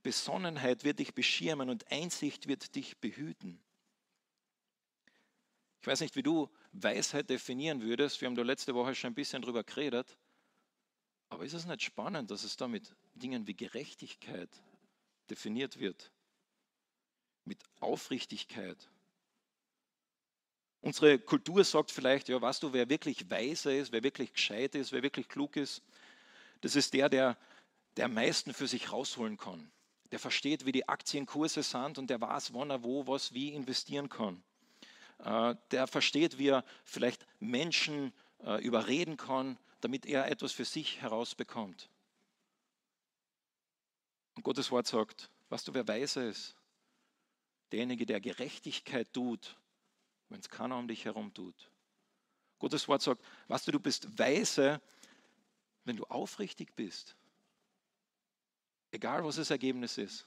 [0.03, 3.61] Besonnenheit wird dich beschirmen und Einsicht wird dich behüten.
[5.79, 8.19] Ich weiß nicht, wie du Weisheit definieren würdest.
[8.19, 10.17] Wir haben da letzte Woche schon ein bisschen drüber geredet.
[11.39, 14.49] Aber ist es nicht spannend, dass es da mit Dingen wie Gerechtigkeit
[15.30, 16.12] definiert wird?
[17.45, 18.89] Mit Aufrichtigkeit.
[20.82, 24.91] Unsere Kultur sagt vielleicht, ja, weißt du, wer wirklich weise ist, wer wirklich gescheit ist,
[24.91, 25.82] wer wirklich klug ist,
[26.60, 27.38] das ist der, der,
[27.95, 29.71] der am meisten für sich rausholen kann.
[30.12, 34.10] Der versteht, wie die Aktienkurse sind und der weiß, wann er wo, was, wie investieren
[34.10, 34.43] kann.
[35.19, 38.12] Äh, der versteht, wie er vielleicht Menschen
[38.43, 41.89] äh, überreden kann, damit er etwas für sich herausbekommt.
[44.35, 46.55] Und Gottes Wort sagt, weißt du, wer weise ist?
[47.71, 49.57] Derjenige, der Gerechtigkeit tut,
[50.29, 51.71] wenn es keiner um dich herum tut.
[52.57, 54.81] Gottes Wort sagt, weißt du, du bist weise,
[55.85, 57.15] wenn du aufrichtig bist.
[58.91, 60.25] Egal, was das Ergebnis ist.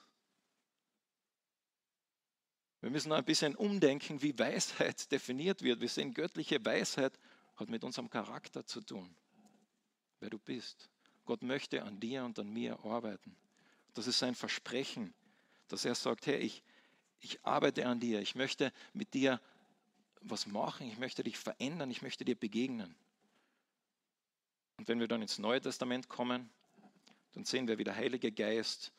[2.80, 5.80] Wir müssen noch ein bisschen umdenken, wie Weisheit definiert wird.
[5.80, 7.18] Wir sehen, göttliche Weisheit
[7.56, 9.14] hat mit unserem Charakter zu tun,
[10.22, 10.88] wer du bist.
[11.24, 13.36] Gott möchte an dir und an mir arbeiten.
[13.94, 15.12] Das ist sein Versprechen,
[15.68, 16.62] dass er sagt, hey, ich,
[17.20, 19.40] ich arbeite an dir, ich möchte mit dir
[20.22, 22.94] was machen, ich möchte dich verändern, ich möchte dir begegnen.
[24.78, 26.48] Und wenn wir dann ins Neue Testament kommen,
[27.34, 28.92] dann sehen wir, wie der Heilige Geist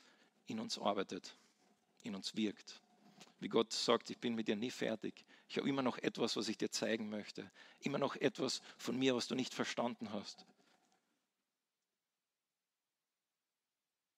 [0.46, 1.36] in uns arbeitet,
[2.02, 2.82] in uns wirkt.
[3.40, 5.26] Wie Gott sagt, ich bin mit dir nie fertig.
[5.50, 7.50] Ich habe immer noch etwas, was ich dir zeigen möchte.
[7.80, 10.46] Immer noch etwas von mir, was du nicht verstanden hast.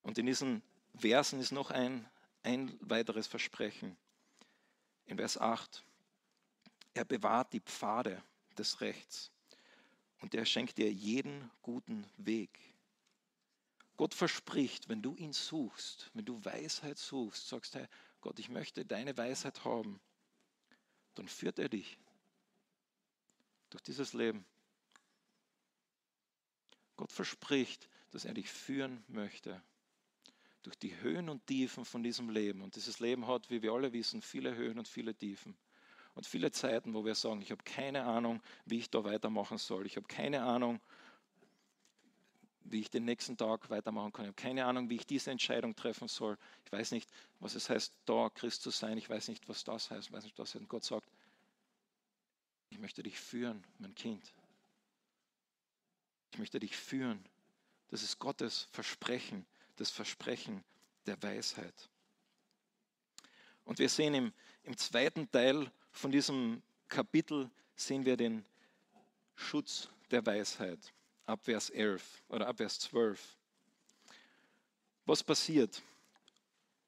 [0.05, 0.61] Und in diesen
[0.95, 2.07] Versen ist noch ein,
[2.43, 3.97] ein weiteres Versprechen.
[5.07, 5.83] In Vers 8.
[6.93, 8.21] Er bewahrt die Pfade
[8.55, 9.31] des Rechts
[10.21, 12.59] und er schenkt dir jeden guten Weg.
[13.97, 17.87] Gott verspricht, wenn du ihn suchst, wenn du Weisheit suchst, sagst, hey,
[18.21, 19.99] Gott, ich möchte deine Weisheit haben,
[21.15, 21.97] dann führt er dich
[23.71, 24.45] durch dieses Leben.
[26.95, 29.63] Gott verspricht, dass er dich führen möchte
[30.65, 32.61] durch die Höhen und Tiefen von diesem Leben.
[32.61, 35.55] Und dieses Leben hat, wie wir alle wissen, viele Höhen und viele Tiefen.
[36.15, 39.85] Und viele Zeiten, wo wir sagen, ich habe keine Ahnung, wie ich da weitermachen soll.
[39.85, 40.79] Ich habe keine Ahnung,
[42.63, 44.25] wie ich den nächsten Tag weitermachen kann.
[44.25, 46.37] Ich habe keine Ahnung, wie ich diese Entscheidung treffen soll.
[46.65, 48.97] Ich weiß nicht, was es heißt, da Christ zu sein.
[48.97, 50.07] Ich weiß nicht, was das heißt.
[50.07, 50.61] Ich weiß nicht, was heißt.
[50.61, 51.11] Und Gott sagt,
[52.69, 54.33] ich möchte dich führen, mein Kind.
[56.31, 57.23] Ich möchte dich führen.
[57.89, 59.45] Das ist Gottes Versprechen,
[59.75, 60.63] das Versprechen
[61.05, 61.89] der Weisheit.
[63.63, 64.33] Und wir sehen im,
[64.63, 68.45] im zweiten Teil von diesem Kapitel sehen wir den
[69.35, 70.93] Schutz der Weisheit,
[71.25, 73.37] ab Vers 11 oder ab Vers 12.
[75.05, 75.81] Was passiert?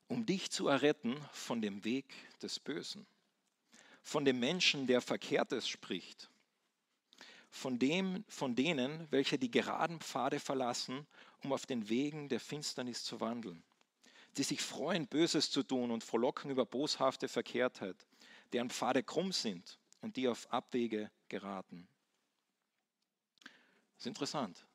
[0.08, 2.06] Um dich zu erretten von dem Weg
[2.42, 3.06] des Bösen,
[4.02, 6.30] von dem Menschen, der Verkehrtes spricht,
[7.50, 11.06] von, dem, von denen, welche die geraden Pfade verlassen,
[11.44, 13.64] um auf den Wegen der Finsternis zu wandeln,
[14.38, 18.08] die sich freuen, Böses zu tun und frohlocken über boshafte Verkehrtheit
[18.54, 21.88] deren Pfade krumm sind und die auf Abwege geraten.
[23.44, 24.66] Das ist interessant.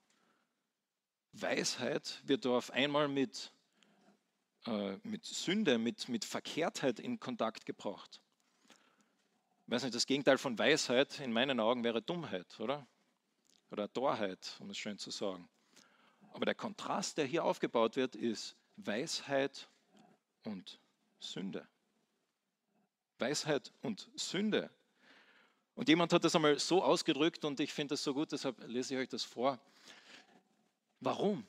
[1.32, 3.52] Weisheit wird da auf einmal mit,
[4.66, 8.20] äh, mit Sünde, mit, mit Verkehrtheit in Kontakt gebracht.
[9.66, 12.86] Ich weiß nicht, das Gegenteil von Weisheit in meinen Augen wäre Dummheit, oder?
[13.70, 15.48] Oder Torheit, um es schön zu sagen.
[16.32, 19.68] Aber der Kontrast, der hier aufgebaut wird, ist Weisheit
[20.44, 20.80] und
[21.20, 21.66] Sünde.
[23.18, 24.70] Weisheit und Sünde.
[25.74, 28.94] Und jemand hat das einmal so ausgedrückt und ich finde das so gut, deshalb lese
[28.94, 29.58] ich euch das vor.
[31.00, 31.46] Warum?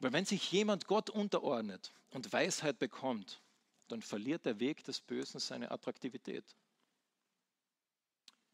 [0.00, 3.40] Weil wenn sich jemand Gott unterordnet und Weisheit bekommt,
[3.88, 6.44] dann verliert der Weg des Bösen seine Attraktivität.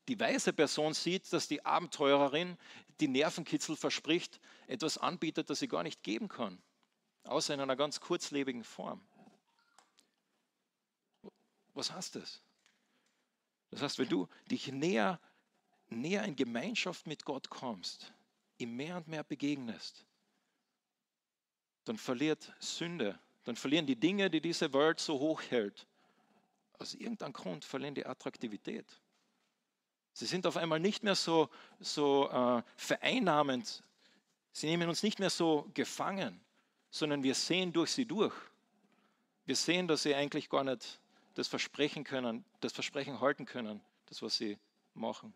[0.09, 2.59] Die weise Person sieht, dass die Abenteurerin,
[3.01, 6.63] die Nervenkitzel verspricht, etwas anbietet, das sie gar nicht geben kann,
[7.25, 9.01] außer in einer ganz kurzlebigen Form.
[11.73, 12.43] Was heißt das?
[13.71, 15.21] Das heißt, wenn du dich näher,
[15.89, 18.13] näher in Gemeinschaft mit Gott kommst,
[18.59, 20.05] ihm mehr und mehr begegnest,
[21.85, 25.87] dann verliert Sünde, dann verlieren die Dinge, die diese Welt so hoch hält,
[26.79, 28.87] aus irgendeinem Grund verlieren die Attraktivität.
[30.15, 31.51] Sie sind auf einmal nicht mehr so,
[31.81, 33.83] so äh, vereinnahmend,
[34.53, 36.41] sie nehmen uns nicht mehr so gefangen,
[36.89, 38.35] sondern wir sehen durch sie durch.
[39.45, 41.01] Wir sehen, dass sie eigentlich gar nicht
[41.35, 44.57] das Versprechen können, das Versprechen halten können, das, was sie
[44.95, 45.35] machen.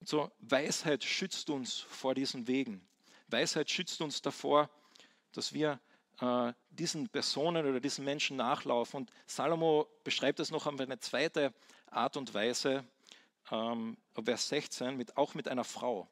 [0.00, 2.80] Und so, Weisheit schützt uns vor diesen Wegen.
[3.28, 4.70] Weisheit schützt uns davor,
[5.32, 5.78] dass wir
[6.70, 8.98] diesen Personen oder diesen Menschen nachlaufen.
[8.98, 11.52] Und Salomo beschreibt es noch auf eine zweite
[11.90, 12.84] Art und Weise,
[13.50, 16.08] ähm, Vers 16, mit, auch mit einer Frau.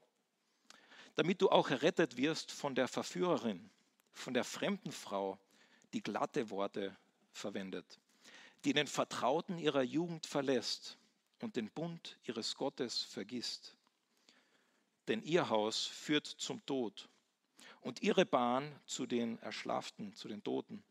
[1.14, 3.70] Damit du auch errettet wirst von der Verführerin,
[4.12, 5.38] von der fremden Frau,
[5.92, 6.96] die glatte Worte
[7.32, 7.98] verwendet,
[8.64, 10.98] die den Vertrauten ihrer Jugend verlässt
[11.40, 13.76] und den Bund ihres Gottes vergisst.
[15.08, 17.08] Denn ihr Haus führt zum Tod
[17.82, 20.82] und ihre Bahn zu den Erschlafften, zu den Toten.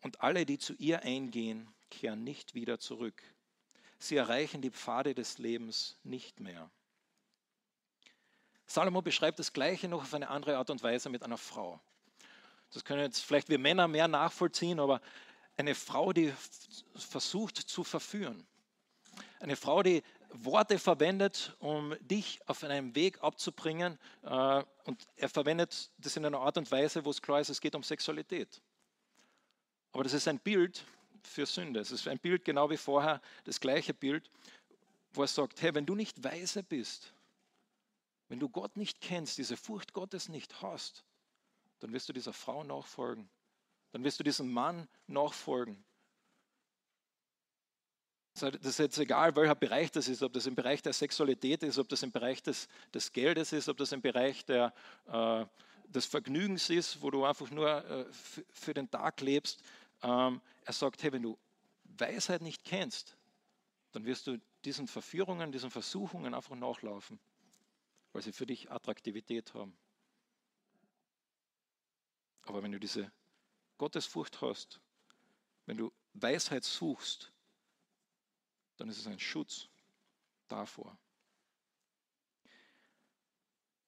[0.00, 3.22] Und alle, die zu ihr eingehen, kehren nicht wieder zurück.
[3.98, 6.70] Sie erreichen die Pfade des Lebens nicht mehr.
[8.66, 11.80] Salomo beschreibt das Gleiche noch auf eine andere Art und Weise mit einer Frau.
[12.72, 15.00] Das können jetzt vielleicht wir Männer mehr nachvollziehen, aber
[15.56, 16.32] eine Frau, die
[16.96, 18.46] versucht zu verführen.
[19.40, 20.02] Eine Frau, die
[20.34, 23.98] Worte verwendet, um dich auf einem Weg abzubringen.
[24.22, 27.60] Äh, und er verwendet das in einer Art und Weise, wo es klar ist, es
[27.60, 28.60] geht um Sexualität.
[29.92, 30.84] Aber das ist ein Bild
[31.22, 31.80] für Sünde.
[31.80, 34.28] Es ist ein Bild genau wie vorher, das gleiche Bild,
[35.12, 37.12] wo er sagt, hey, wenn du nicht weise bist,
[38.28, 41.04] wenn du Gott nicht kennst, diese Furcht Gottes nicht hast,
[41.78, 43.28] dann wirst du dieser Frau nachfolgen.
[43.92, 45.84] Dann wirst du diesem Mann nachfolgen.
[48.34, 51.78] Das ist jetzt egal, welcher Bereich das ist, ob das im Bereich der Sexualität ist,
[51.78, 54.74] ob das im Bereich des, des Geldes ist, ob das im Bereich der,
[55.06, 55.46] äh,
[55.86, 58.06] des Vergnügens ist, wo du einfach nur äh,
[58.50, 59.62] für den Tag lebst.
[60.02, 61.38] Ähm, er sagt, hey, wenn du
[61.84, 63.16] Weisheit nicht kennst,
[63.92, 67.20] dann wirst du diesen Verführungen, diesen Versuchungen einfach nachlaufen,
[68.12, 69.76] weil sie für dich Attraktivität haben.
[72.42, 73.12] Aber wenn du diese
[73.78, 74.80] Gottesfurcht hast,
[75.66, 77.30] wenn du Weisheit suchst,
[78.76, 79.68] dann ist es ein Schutz
[80.48, 80.96] davor.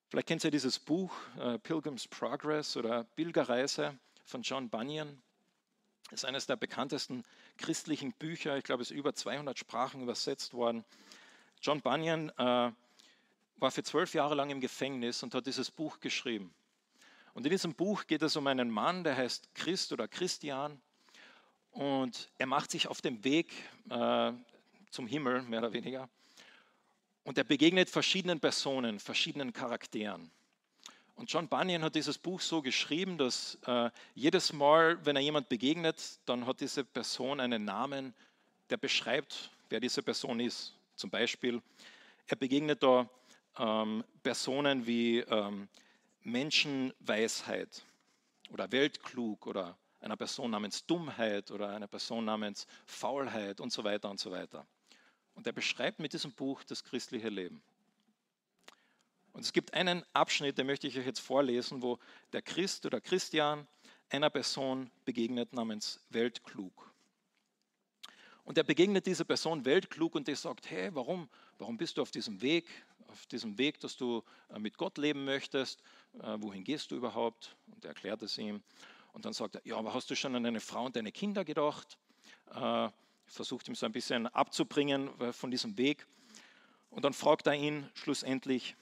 [0.08, 5.20] Vielleicht kennt ihr dieses Buch äh, Pilgrim's Progress oder Pilgerreise von John Bunyan.
[6.10, 7.24] Das ist eines der bekanntesten
[7.56, 8.56] christlichen Bücher.
[8.56, 10.84] Ich glaube, es ist über 200 Sprachen übersetzt worden.
[11.60, 12.72] John Bunyan äh,
[13.56, 16.54] war für zwölf Jahre lang im Gefängnis und hat dieses Buch geschrieben.
[17.34, 20.80] Und in diesem Buch geht es um einen Mann, der heißt Christ oder Christian.
[21.72, 23.52] Und er macht sich auf den Weg
[23.90, 24.32] äh,
[24.90, 26.08] zum Himmel, mehr oder weniger.
[27.24, 30.30] Und er begegnet verschiedenen Personen, verschiedenen Charakteren.
[31.16, 35.48] Und John Bunyan hat dieses Buch so geschrieben, dass äh, jedes Mal, wenn er jemand
[35.48, 38.14] begegnet, dann hat diese Person einen Namen,
[38.68, 40.74] der beschreibt, wer diese Person ist.
[40.94, 41.62] Zum Beispiel,
[42.26, 43.08] er begegnet da
[43.58, 45.68] ähm, Personen wie ähm,
[46.22, 47.82] Menschenweisheit
[48.50, 54.10] oder Weltklug oder einer Person namens Dummheit oder einer Person namens Faulheit und so weiter
[54.10, 54.66] und so weiter.
[55.36, 57.62] Und er beschreibt mit diesem Buch das christliche Leben.
[59.32, 61.98] Und es gibt einen Abschnitt, den möchte ich euch jetzt vorlesen, wo
[62.32, 63.68] der Christ oder Christian
[64.08, 66.90] einer Person begegnet namens Weltklug.
[68.44, 72.10] Und er begegnet dieser Person Weltklug und der sagt, hey, warum, warum bist du auf
[72.10, 72.66] diesem Weg,
[73.08, 75.82] auf diesem Weg, dass du äh, mit Gott leben möchtest?
[76.14, 77.56] Äh, wohin gehst du überhaupt?
[77.74, 78.62] Und er erklärt es ihm.
[79.12, 81.44] Und dann sagt er, ja, aber hast du schon an deine Frau und deine Kinder
[81.44, 81.98] gedacht?
[83.26, 86.06] Versucht ihm so ein bisschen abzubringen äh, von diesem Weg.
[86.90, 88.76] Und dann fragt er ihn schlussendlich,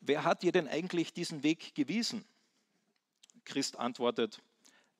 [0.00, 2.24] wer hat dir denn eigentlich diesen Weg gewiesen?
[3.44, 4.42] Christ antwortet,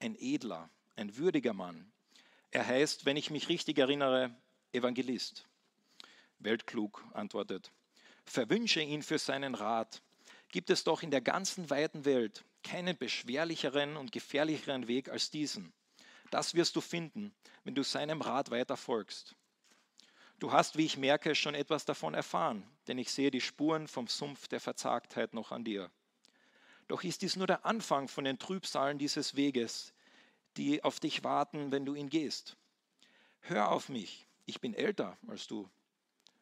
[0.01, 1.91] ein edler, ein würdiger Mann.
[2.51, 4.35] Er heißt, wenn ich mich richtig erinnere,
[4.73, 5.47] Evangelist.
[6.39, 7.73] Weltklug antwortet,
[8.25, 10.03] verwünsche ihn für seinen Rat.
[10.49, 15.73] Gibt es doch in der ganzen weiten Welt keinen beschwerlicheren und gefährlicheren Weg als diesen.
[16.35, 19.37] Das wirst du finden, wenn du seinem Rat weiter folgst.
[20.41, 24.09] Du hast, wie ich merke, schon etwas davon erfahren, denn ich sehe die Spuren vom
[24.09, 25.93] Sumpf der Verzagtheit noch an dir.
[26.89, 29.95] Doch ist dies nur der Anfang von den Trübsalen dieses Weges,
[30.57, 32.57] die auf dich warten, wenn du ihn gehst.
[33.43, 35.71] Hör auf mich, ich bin älter als du.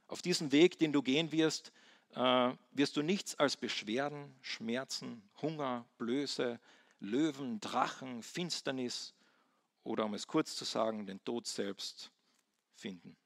[0.09, 1.71] Auf diesem Weg, den du gehen wirst,
[2.15, 6.59] äh, wirst du nichts als Beschwerden, Schmerzen, Hunger, Blöße,
[6.99, 9.13] Löwen, Drachen, Finsternis
[9.85, 12.11] oder um es kurz zu sagen, den Tod selbst
[12.75, 13.17] finden.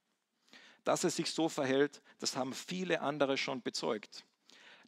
[0.84, 4.24] Dass es sich so verhält, das haben viele andere schon bezeugt.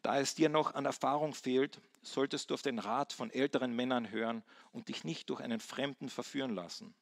[0.01, 4.09] Da es dir noch an Erfahrung fehlt, solltest du auf den Rat von älteren Männern
[4.09, 6.95] hören und dich nicht durch einen Fremden verführen lassen.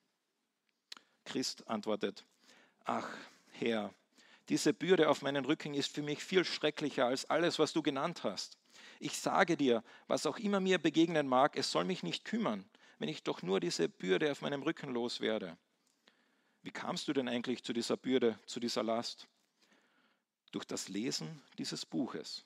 [1.26, 2.26] Christ antwortet,
[2.86, 3.08] ach
[3.52, 3.94] Herr,
[4.50, 8.24] diese Bürde auf meinen Rücken ist für mich viel schrecklicher als alles, was du genannt
[8.24, 8.58] hast.
[9.00, 12.68] Ich sage dir, was auch immer mir begegnen mag, es soll mich nicht kümmern,
[13.00, 15.58] wenn ich doch nur diese Bürde auf meinem Rücken loswerde.
[16.64, 19.28] Wie kamst du denn eigentlich zu dieser Bürde, zu dieser Last?
[20.52, 22.46] Durch das Lesen dieses Buches.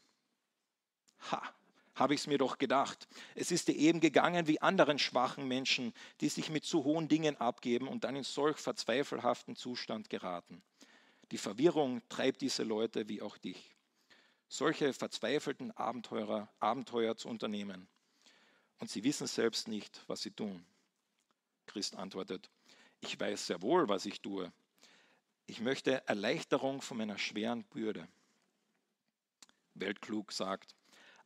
[1.31, 1.41] Ha,
[1.95, 3.07] habe ich es mir doch gedacht.
[3.35, 7.37] Es ist dir eben gegangen wie anderen schwachen Menschen, die sich mit zu hohen Dingen
[7.37, 10.61] abgeben und dann in solch verzweifelhaften Zustand geraten.
[11.31, 13.75] Die Verwirrung treibt diese Leute wie auch dich,
[14.49, 17.87] solche verzweifelten Abenteurer, Abenteuer zu unternehmen.
[18.81, 20.65] Und sie wissen selbst nicht, was sie tun.
[21.67, 22.49] Christ antwortet,
[22.99, 24.51] ich weiß sehr wohl, was ich tue.
[25.45, 28.07] Ich möchte Erleichterung von meiner schweren Bürde.
[29.75, 30.75] Weltklug sagt,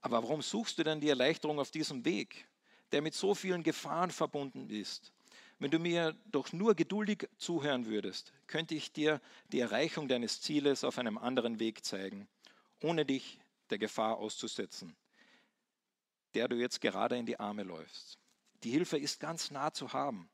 [0.02, 2.46] aber warum suchst du denn die Erleichterung auf diesem Weg,
[2.92, 5.14] der mit so vielen Gefahren verbunden ist?
[5.58, 9.22] Wenn du mir doch nur geduldig zuhören würdest, könnte ich dir
[9.54, 12.28] die Erreichung deines Zieles auf einem anderen Weg zeigen,
[12.82, 13.40] ohne dich
[13.70, 14.94] der Gefahr auszusetzen,
[16.36, 18.20] der du jetzt gerade in die Arme läufst.
[18.64, 20.30] Die Hilfe ist ganz nah zu haben.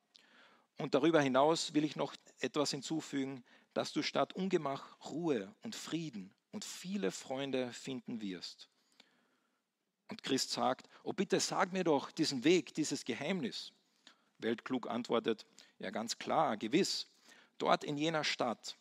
[0.77, 3.43] Und darüber hinaus will ich noch etwas hinzufügen,
[3.73, 8.67] dass du statt Ungemach Ruhe und Frieden und viele Freunde finden wirst.
[10.09, 13.71] Und Christ sagt, oh bitte sag mir doch diesen Weg, dieses Geheimnis.
[14.39, 15.45] Weltklug antwortet,
[15.79, 17.07] ja ganz klar, gewiss.
[17.59, 18.75] Dort in jener Stadt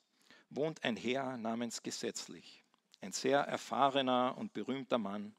[0.48, 2.64] wohnt ein Herr namens Gesetzlich,
[3.02, 5.34] ein sehr erfahrener und berühmter Mann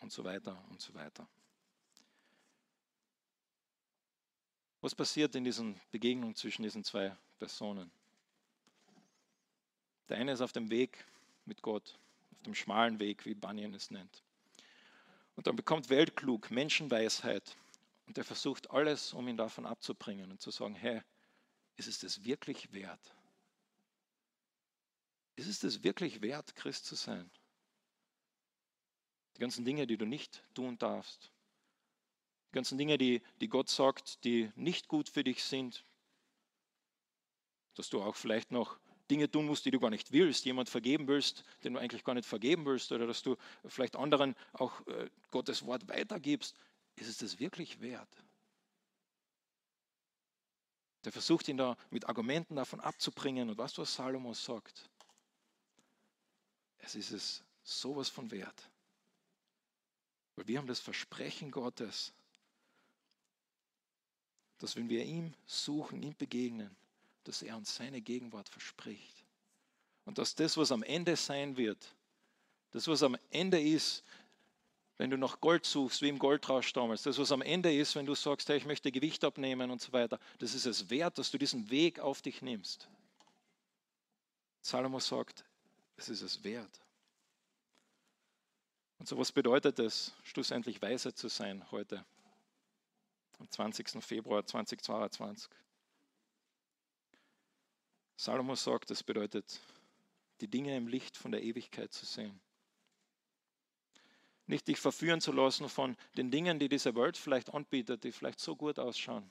[0.00, 1.28] und so weiter und so weiter.
[4.80, 7.90] Was passiert in diesen Begegnungen zwischen diesen zwei Personen?
[10.08, 11.04] Der eine ist auf dem Weg
[11.44, 11.98] mit Gott,
[12.32, 14.22] auf dem schmalen Weg, wie Bunyan es nennt.
[15.34, 17.56] Und dann bekommt Weltklug Menschenweisheit
[18.06, 21.02] und er versucht alles, um ihn davon abzubringen und zu sagen, hey,
[21.76, 23.14] ist es das wirklich wert?
[25.36, 27.30] Ist es das wirklich wert, Christ zu sein?
[29.38, 31.30] Die ganzen Dinge, die du nicht tun darfst,
[32.50, 35.84] die ganzen Dinge, die, die Gott sagt, die nicht gut für dich sind.
[37.74, 41.06] Dass du auch vielleicht noch Dinge tun musst, die du gar nicht willst, jemand vergeben
[41.06, 43.36] willst, den du eigentlich gar nicht vergeben willst, oder dass du
[43.66, 46.56] vielleicht anderen auch äh, Gottes Wort weitergibst.
[46.96, 48.08] Ist es das wirklich wert?
[51.04, 53.48] Der versucht ihn da mit Argumenten davon abzubringen.
[53.50, 54.90] Und weißt du, was Salomo sagt?
[56.78, 58.68] Es ist es sowas von wert.
[60.38, 62.12] Weil wir haben das Versprechen Gottes,
[64.58, 66.70] dass wenn wir ihm suchen, ihm begegnen,
[67.24, 69.24] dass er uns seine Gegenwart verspricht.
[70.04, 71.92] Und dass das, was am Ende sein wird,
[72.70, 74.04] das, was am Ende ist,
[74.96, 78.06] wenn du nach Gold suchst, wie im Goldrausch damals, das, was am Ende ist, wenn
[78.06, 81.32] du sagst, hey, ich möchte Gewicht abnehmen und so weiter, das ist es wert, dass
[81.32, 82.88] du diesen Weg auf dich nimmst.
[84.62, 85.44] Salomo sagt,
[85.96, 86.80] es ist es wert.
[88.98, 92.04] Und so was bedeutet es, schlussendlich weise zu sein heute?
[93.38, 94.02] am 20.
[94.02, 95.50] Februar 2022.
[98.16, 99.60] Salomo sagt, das bedeutet,
[100.40, 102.40] die Dinge im Licht von der Ewigkeit zu sehen.
[104.46, 108.40] Nicht dich verführen zu lassen von den Dingen, die diese Welt vielleicht anbietet, die vielleicht
[108.40, 109.30] so gut ausschauen.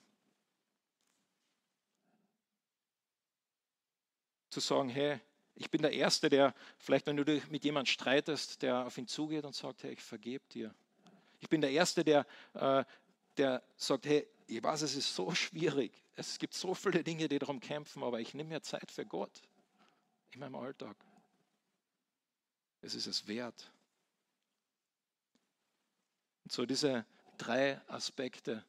[4.49, 5.19] Zu sagen, hey,
[5.59, 9.43] ich bin der Erste, der vielleicht, wenn du mit jemandem streitest, der auf ihn zugeht
[9.43, 10.73] und sagt, hey, ich vergebe dir.
[11.39, 12.83] Ich bin der Erste, der äh,
[13.37, 15.91] der sagt, hey, ich weiß, es ist so schwierig.
[16.15, 19.41] Es gibt so viele Dinge, die darum kämpfen, aber ich nehme mir Zeit für Gott
[20.31, 20.95] in meinem Alltag.
[22.81, 23.71] Es ist es wert.
[26.43, 27.05] Und so diese
[27.37, 28.63] drei Aspekte,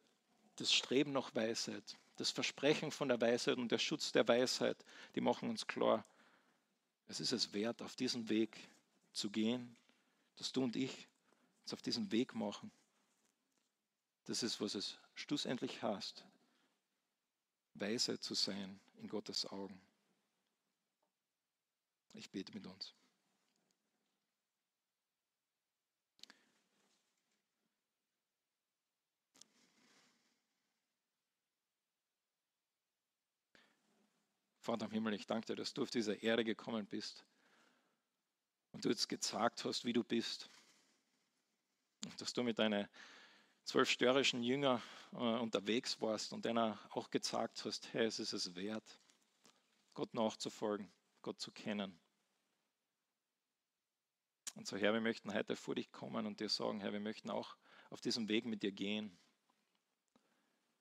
[0.57, 4.77] das Streben nach Weisheit, das Versprechen von der Weisheit und der Schutz der Weisheit,
[5.15, 6.05] die machen uns klar,
[7.09, 8.55] es ist es wert, auf diesen Weg
[9.11, 9.75] zu gehen,
[10.37, 11.07] dass du und ich
[11.63, 12.71] uns auf diesen Weg machen.
[14.25, 16.23] Das ist, was es schlussendlich heißt,
[17.73, 19.81] weise zu sein in Gottes Augen.
[22.13, 22.93] Ich bete mit uns.
[34.69, 37.25] Vater im Himmel, ich danke dir, dass du auf diese Erde gekommen bist
[38.71, 40.47] und du jetzt gesagt hast, wie du bist.
[42.05, 42.87] Und dass du mit deiner
[43.63, 44.79] zwölf störrischen Jünger
[45.13, 48.99] äh, unterwegs warst und denen auch gezeigt hast, hey, es ist es wert,
[49.95, 50.87] Gott nachzufolgen,
[51.23, 51.99] Gott zu kennen.
[54.53, 57.31] Und so, Herr, wir möchten heute vor dich kommen und dir sagen, Herr, wir möchten
[57.31, 57.57] auch
[57.89, 59.17] auf diesem Weg mit dir gehen.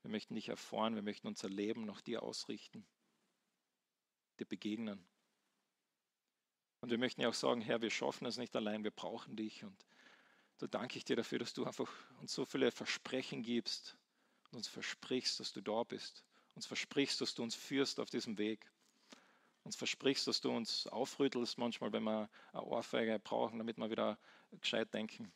[0.02, 2.86] Wir möchten dich erfahren, wir möchten unser Leben nach dir ausrichten,
[4.38, 5.04] dir begegnen.
[6.80, 9.64] Und wir möchten ja auch sagen, Herr, wir schaffen es nicht allein, wir brauchen dich
[9.64, 9.84] und
[10.58, 13.96] da danke ich dir dafür, dass du einfach uns so viele Versprechen gibst
[14.50, 16.24] und uns versprichst, dass du da bist.
[16.54, 18.70] Uns versprichst, dass du uns führst auf diesem Weg.
[19.62, 24.18] Uns versprichst, dass du uns aufrüttelst manchmal, wenn wir eine Ohrfeige brauchen, damit wir wieder
[24.60, 25.32] gescheit denken.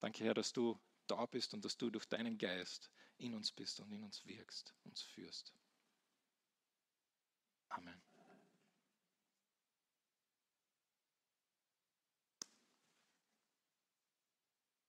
[0.00, 3.80] Danke, Herr, dass du da bist und dass du durch deinen Geist in uns bist
[3.80, 5.54] und in uns wirkst, uns führst.
[7.68, 8.05] Amen.